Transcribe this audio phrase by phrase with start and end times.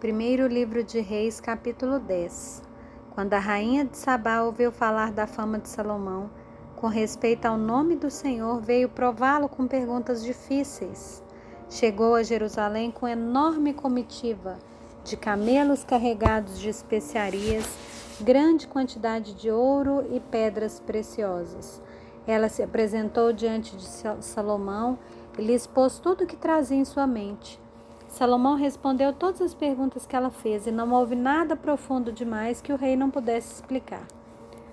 [0.00, 2.62] Primeiro livro de Reis, capítulo 10.
[3.10, 6.30] Quando a rainha de Sabá ouviu falar da fama de Salomão,
[6.76, 11.20] com respeito ao nome do Senhor, veio prová-lo com perguntas difíceis.
[11.68, 14.56] Chegou a Jerusalém com enorme comitiva
[15.02, 17.66] de camelos carregados de especiarias,
[18.20, 21.82] grande quantidade de ouro e pedras preciosas.
[22.24, 23.88] Ela se apresentou diante de
[24.20, 24.96] Salomão
[25.36, 27.60] e lhe expôs tudo o que trazia em sua mente.
[28.08, 32.72] Salomão respondeu todas as perguntas que ela fez e não houve nada profundo demais que
[32.72, 34.06] o rei não pudesse explicar.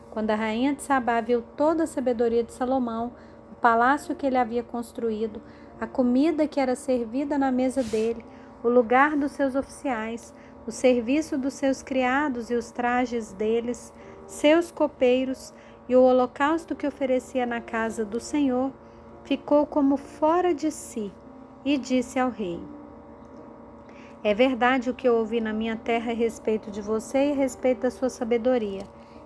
[0.10, 3.12] Quando a rainha de Sabá viu toda a sabedoria de Salomão,
[3.52, 5.42] o palácio que ele havia construído,
[5.80, 8.24] a comida que era servida na mesa dele,
[8.64, 10.34] o lugar dos seus oficiais,
[10.66, 13.94] o serviço dos seus criados e os trajes deles,
[14.26, 15.54] seus copeiros
[15.90, 18.72] e o holocausto que oferecia na casa do Senhor,
[19.26, 21.12] ficou como fora de si
[21.66, 22.60] e disse ao rei:
[24.26, 27.36] é verdade o que eu ouvi na minha terra a respeito de você e a
[27.36, 28.82] respeito da sua sabedoria.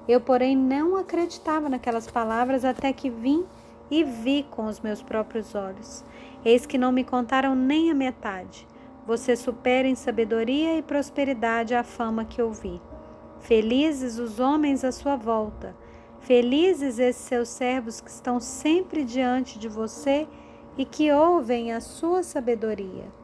[0.06, 3.46] Eu, porém, não acreditava naquelas palavras até que vim
[3.90, 6.04] e vi com os meus próprios olhos.
[6.44, 8.68] Eis que não me contaram nem a metade.
[9.08, 12.82] Você supera em sabedoria e prosperidade a fama que ouvi.
[13.40, 15.74] Felizes os homens à sua volta.
[16.20, 20.28] Felizes esses seus servos que estão sempre diante de você
[20.78, 23.18] e que ouvem a sua sabedoria.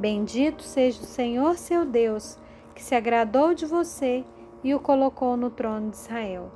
[0.00, 2.38] Bendito seja o Senhor seu Deus,
[2.74, 4.24] que se agradou de você
[4.64, 6.50] e o colocou no trono de Israel.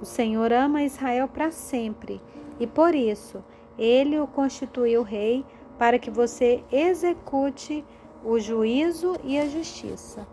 [0.00, 2.22] O Senhor ama Israel para sempre,
[2.58, 3.44] e por isso
[3.78, 5.44] ele o constituiu rei
[5.78, 7.84] para que você execute
[8.24, 10.26] o juízo e a justiça.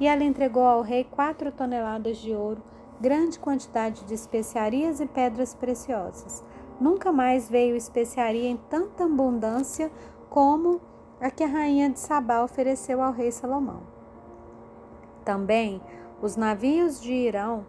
[0.00, 2.62] E ela entregou ao rei quatro toneladas de ouro,
[2.98, 6.42] grande quantidade de especiarias e pedras preciosas.
[6.80, 9.92] Nunca mais veio especiaria em tanta abundância
[10.30, 10.80] como
[11.20, 13.80] a que a rainha de Sabá ofereceu ao rei Salomão.
[15.24, 15.80] Também
[16.20, 17.64] os navios de Irão,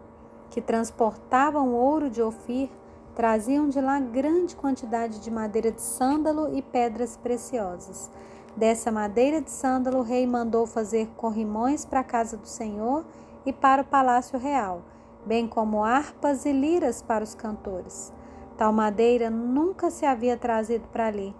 [0.50, 2.70] que transportavam ouro de Ofir,
[3.14, 8.10] traziam de lá grande quantidade de madeira de sândalo e pedras preciosas.
[8.56, 13.04] Dessa madeira de sândalo, o rei mandou fazer corrimões para a casa do Senhor
[13.44, 14.82] e para o palácio real,
[15.24, 18.12] bem como harpas e liras para os cantores.
[18.56, 21.34] Tal madeira nunca se havia trazido para ali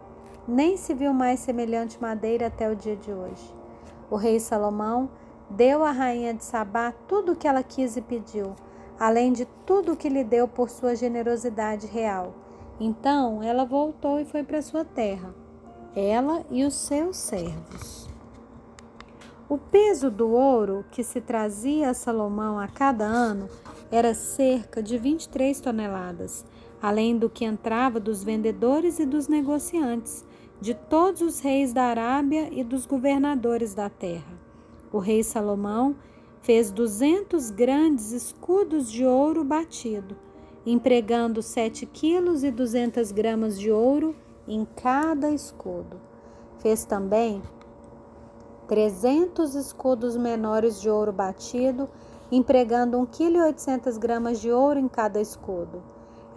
[0.48, 3.54] nem se viu mais semelhante madeira até o dia de hoje.
[4.10, 5.10] O rei Salomão
[5.50, 8.56] deu à rainha de Sabá tudo o que ela quis e pediu,
[8.98, 12.34] além de tudo o que lhe deu por sua generosidade real.
[12.80, 15.34] Então ela voltou e foi para sua terra,
[15.94, 18.08] ela e os seus servos.
[19.50, 23.48] O peso do ouro que se trazia a Salomão a cada ano
[23.90, 26.44] era cerca de 23 toneladas,
[26.80, 30.24] além do que entrava dos vendedores e dos negociantes,
[30.60, 34.38] de todos os reis da Arábia e dos governadores da terra.
[34.92, 35.96] O rei Salomão
[36.40, 40.16] fez duzentos grandes escudos de ouro batido,
[40.64, 44.14] empregando sete quilos e duzentas gramas de ouro
[44.46, 46.00] em cada escudo.
[46.58, 47.42] Fez também
[48.66, 51.88] trezentos escudos menores de ouro batido,
[52.30, 55.82] empregando um quilo e oitocentas gramas de ouro em cada escudo.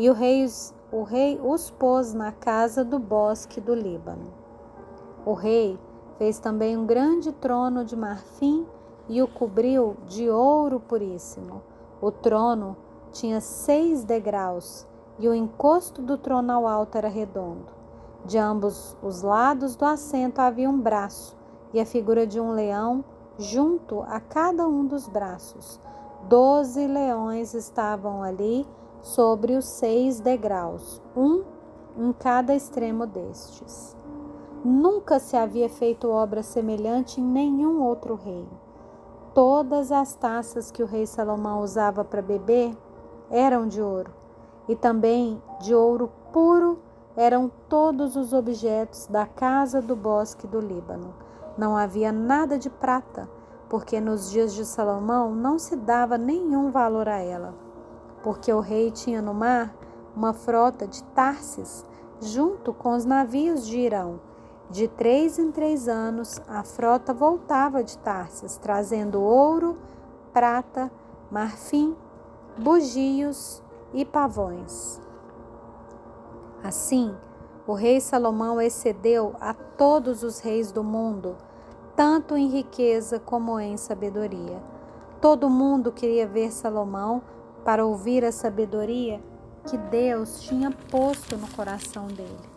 [0.02, 0.50] E o rei
[0.92, 4.34] o rei os pôs na casa do bosque do Líbano.
[5.24, 5.80] O rei
[6.18, 8.66] fez também um grande trono de marfim
[9.08, 11.62] e o cobriu de ouro puríssimo.
[12.02, 12.76] O trono
[13.12, 14.88] tinha seis degraus
[15.20, 17.72] e o encosto do trono ao alto era redondo.
[18.26, 21.38] De ambos os lados do assento havia um braço
[21.72, 23.06] e a figura de um leão
[23.38, 25.80] junto a cada um dos braços.
[26.28, 28.66] Doze leões estavam ali
[29.02, 31.44] sobre os seis degraus, um
[31.98, 33.98] em cada extremo destes.
[34.64, 38.60] Nunca se havia feito obra semelhante em nenhum outro reino.
[39.34, 42.78] Todas as taças que o rei Salomão usava para beber
[43.30, 44.12] eram de ouro,
[44.68, 46.80] e também de ouro puro
[47.16, 51.14] eram todos os objetos da casa do bosque do Líbano.
[51.58, 53.28] Não havia nada de prata,
[53.72, 57.72] porque nos dias de Salomão não se dava nenhum valor a ela
[58.22, 59.74] porque o rei tinha no mar
[60.16, 61.86] uma frota de Tarsis,
[62.20, 64.20] junto com os navios de Irão.
[64.70, 69.78] De três em três anos, a frota voltava de Tarsis, trazendo ouro,
[70.32, 70.92] prata,
[71.30, 71.96] marfim,
[72.58, 73.62] bugios
[73.94, 75.02] e pavões.
[76.64, 77.14] Assim,
[77.68, 81.36] o rei Salomão excedeu a todos os reis do mundo,
[81.96, 84.62] tanto em riqueza como em sabedoria.
[85.20, 87.22] Todo mundo queria ver Salomão
[87.64, 89.22] para ouvir a sabedoria
[89.68, 92.50] que Deus tinha posto no coração dele.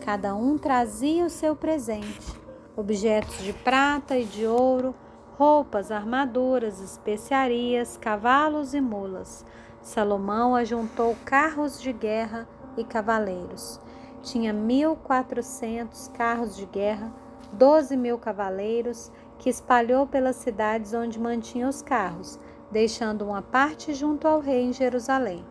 [0.00, 2.34] Cada um trazia o seu presente,
[2.76, 4.94] objetos de prata e de ouro,
[5.38, 9.44] roupas, armaduras, especiarias, cavalos e mulas.
[9.80, 13.80] Salomão ajuntou carros de guerra e cavaleiros.
[14.22, 17.12] Tinha mil quatrocentos carros de guerra,
[17.52, 22.38] doze mil cavaleiros, que espalhou pelas cidades onde mantinha os carros,
[22.70, 25.44] deixando uma parte junto ao rei em Jerusalém.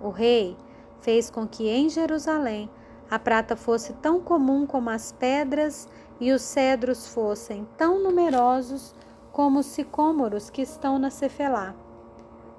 [0.00, 0.56] O rei
[1.00, 2.70] fez com que em Jerusalém
[3.10, 5.88] a prata fosse tão comum como as pedras
[6.20, 8.94] e os cedros fossem tão numerosos
[9.32, 11.74] como os sicômoros que estão na Cefelá.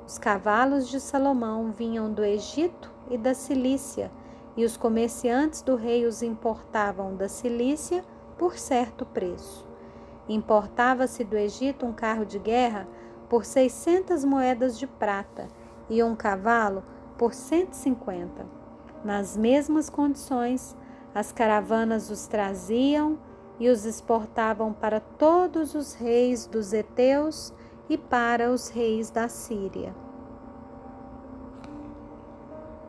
[0.08, 4.12] Os cavalos de Salomão vinham do Egito e da Cilícia,
[4.58, 8.04] e os comerciantes do rei os importavam da Cilícia
[8.40, 9.68] por certo preço.
[10.30, 12.88] Importava-se do Egito um carro de guerra
[13.28, 15.50] por 600 moedas de prata
[15.90, 16.84] e um cavalo
[17.18, 18.48] por 150.
[19.04, 20.76] Nas mesmas condições,
[21.14, 23.20] as caravanas os traziam
[23.60, 27.54] e os exportavam para todos os reis dos heteus
[27.90, 29.94] e para os reis da Síria.